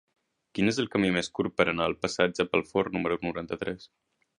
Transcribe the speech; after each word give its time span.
Quin 0.57 0.71
és 0.71 0.79
el 0.83 0.89
camí 0.95 1.11
més 1.17 1.29
curt 1.39 1.55
per 1.61 1.67
anar 1.75 1.87
al 1.91 1.95
passatge 2.07 2.49
Pelfort 2.55 2.97
número 3.01 3.23
noranta-tres? 3.31 3.91